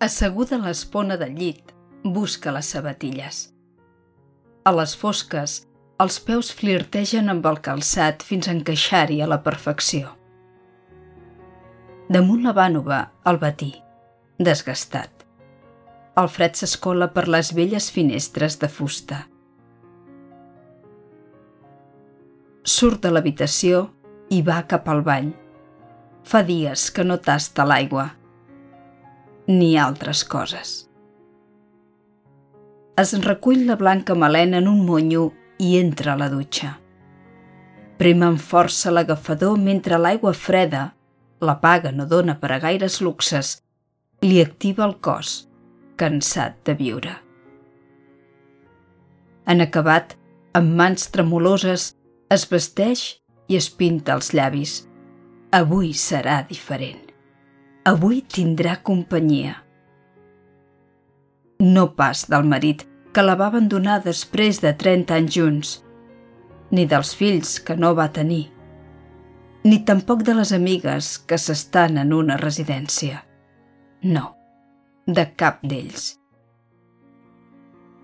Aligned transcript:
Asseguda 0.00 0.56
a 0.56 0.62
l'espona 0.64 1.18
del 1.20 1.34
llit, 1.36 1.74
busca 2.02 2.52
les 2.56 2.70
sabatilles. 2.72 3.40
A 4.64 4.72
les 4.72 4.94
fosques, 4.96 5.56
els 6.00 6.16
peus 6.24 6.48
flirtegen 6.56 7.28
amb 7.28 7.44
el 7.50 7.58
calçat 7.66 8.24
fins 8.24 8.48
a 8.48 8.54
encaixar-hi 8.56 9.18
a 9.20 9.28
la 9.28 9.42
perfecció. 9.44 10.14
Damunt 12.08 12.46
la 12.48 12.54
vànova, 12.56 13.02
el 13.28 13.40
batí, 13.42 13.74
desgastat. 14.40 15.26
El 16.16 16.32
fred 16.32 16.56
s'escola 16.56 17.10
per 17.12 17.26
les 17.28 17.52
velles 17.52 17.90
finestres 17.92 18.56
de 18.62 18.72
fusta. 18.72 19.20
Surt 22.80 23.02
de 23.04 23.10
l'habitació 23.12 23.80
i 24.32 24.38
va 24.40 24.62
cap 24.64 24.86
al 24.88 25.02
bany. 25.04 25.26
Fa 26.24 26.40
dies 26.46 26.86
que 26.96 27.04
no 27.04 27.18
tasta 27.20 27.66
l'aigua 27.68 28.06
ni 29.50 29.74
altres 29.82 30.22
coses. 30.24 30.70
Es 33.02 33.12
recull 33.26 33.66
la 33.66 33.76
blanca 33.76 34.14
melena 34.14 34.62
en 34.62 34.70
un 34.70 34.80
monyo 34.86 35.26
i 35.58 35.74
entra 35.80 36.14
a 36.14 36.20
la 36.22 36.30
dutxa. 36.32 36.72
Prema 38.00 38.30
amb 38.32 38.40
força 38.40 38.94
l'agafador 38.94 39.60
mentre 39.60 40.00
l'aigua 40.00 40.32
freda, 40.32 40.86
la 41.44 41.58
paga 41.60 41.92
no 41.92 42.08
dona 42.08 42.38
per 42.40 42.54
a 42.54 42.60
gaires 42.64 43.00
luxes, 43.04 43.58
li 44.24 44.40
activa 44.40 44.86
el 44.88 44.96
cos, 45.04 45.50
cansat 46.00 46.62
de 46.64 46.80
viure. 46.80 47.16
En 49.44 49.60
acabat, 49.68 50.14
amb 50.54 50.78
mans 50.80 51.10
tremoloses, 51.12 51.90
es 52.30 52.48
vesteix 52.50 53.06
i 53.48 53.58
es 53.58 53.70
pinta 53.70 54.16
els 54.18 54.32
llavis. 54.34 54.80
Avui 55.50 55.94
serà 55.98 56.42
diferent 56.48 57.10
avui 57.84 58.20
tindrà 58.22 58.76
companyia. 58.82 59.56
No 61.60 61.90
pas 61.96 62.26
del 62.28 62.46
marit 62.48 62.84
que 63.12 63.24
la 63.24 63.36
va 63.40 63.48
abandonar 63.50 64.00
després 64.04 64.60
de 64.62 64.72
30 64.76 65.16
anys 65.16 65.36
junts, 65.36 65.72
ni 66.70 66.86
dels 66.86 67.14
fills 67.16 67.58
que 67.64 67.76
no 67.76 67.94
va 67.98 68.10
tenir, 68.12 68.44
ni 69.64 69.80
tampoc 69.84 70.22
de 70.28 70.36
les 70.38 70.52
amigues 70.56 71.16
que 71.18 71.38
s'estan 71.38 71.98
en 71.98 72.12
una 72.16 72.38
residència. 72.40 73.24
No, 74.02 74.36
de 75.06 75.26
cap 75.36 75.60
d'ells. 75.64 76.14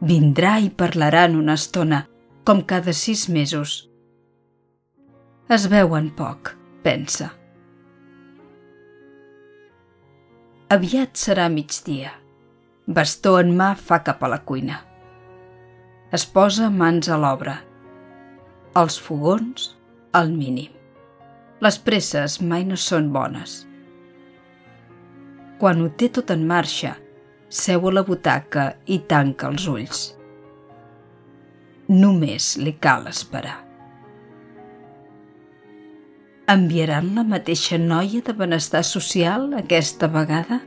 Vindrà 0.00 0.58
i 0.60 0.70
parlaran 0.70 1.36
una 1.38 1.54
estona, 1.60 2.04
com 2.44 2.62
cada 2.62 2.92
sis 2.92 3.28
mesos. 3.28 3.93
Es 5.52 5.66
veuen 5.68 6.06
poc, 6.16 6.54
pensa. 6.80 7.26
Aviat 10.72 11.18
serà 11.20 11.50
migdia. 11.52 12.14
Bastó 12.88 13.34
en 13.36 13.50
mà 13.52 13.74
fa 13.76 13.98
cap 14.06 14.22
a 14.24 14.30
la 14.32 14.38
cuina. 14.40 14.78
Es 16.16 16.24
posa 16.24 16.70
mans 16.72 17.10
a 17.12 17.18
l'obra. 17.20 17.58
Els 18.80 18.96
fogons, 18.96 19.66
al 20.16 20.32
mínim. 20.32 20.72
Les 21.60 21.76
presses 21.76 22.38
mai 22.40 22.64
no 22.64 22.80
són 22.80 23.12
bones. 23.12 23.58
Quan 25.60 25.84
ho 25.84 25.90
té 25.92 26.08
tot 26.08 26.32
en 26.32 26.48
marxa, 26.48 26.94
seu 27.52 27.84
a 27.84 27.92
la 27.92 28.06
butaca 28.08 28.70
i 28.88 29.02
tanca 29.12 29.52
els 29.52 29.68
ulls. 29.68 30.06
Només 31.92 32.54
li 32.56 32.78
cal 32.80 33.12
esperar. 33.12 33.58
Enviaran 36.52 37.06
la 37.16 37.22
mateixa 37.24 37.78
noia 37.80 38.20
de 38.24 38.32
benestar 38.36 38.82
social 38.84 39.46
aquesta 39.56 40.10
vegada? 40.12 40.58